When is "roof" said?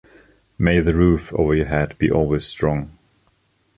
0.95-1.31